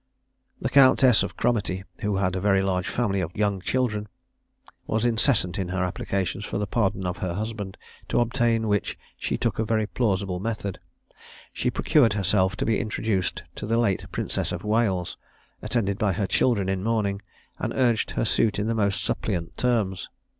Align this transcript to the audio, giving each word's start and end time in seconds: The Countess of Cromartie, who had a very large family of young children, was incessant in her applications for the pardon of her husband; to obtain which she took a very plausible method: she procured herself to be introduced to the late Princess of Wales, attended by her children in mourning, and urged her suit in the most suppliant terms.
The 0.59 0.71
Countess 0.71 1.21
of 1.21 1.37
Cromartie, 1.37 1.83
who 1.99 2.15
had 2.15 2.35
a 2.35 2.41
very 2.41 2.63
large 2.63 2.87
family 2.87 3.21
of 3.21 3.35
young 3.37 3.61
children, 3.61 4.07
was 4.87 5.05
incessant 5.05 5.59
in 5.59 5.67
her 5.67 5.83
applications 5.83 6.43
for 6.43 6.57
the 6.57 6.65
pardon 6.65 7.05
of 7.05 7.17
her 7.17 7.35
husband; 7.35 7.77
to 8.09 8.19
obtain 8.19 8.67
which 8.67 8.97
she 9.15 9.37
took 9.37 9.59
a 9.59 9.63
very 9.63 9.85
plausible 9.85 10.39
method: 10.39 10.79
she 11.53 11.69
procured 11.69 12.13
herself 12.13 12.55
to 12.55 12.65
be 12.65 12.79
introduced 12.79 13.43
to 13.53 13.67
the 13.67 13.77
late 13.77 14.07
Princess 14.11 14.51
of 14.51 14.63
Wales, 14.63 15.17
attended 15.61 15.99
by 15.99 16.13
her 16.13 16.25
children 16.25 16.67
in 16.67 16.83
mourning, 16.83 17.21
and 17.59 17.71
urged 17.75 18.09
her 18.17 18.25
suit 18.25 18.57
in 18.57 18.65
the 18.65 18.73
most 18.73 19.03
suppliant 19.03 19.55
terms. 19.55 20.09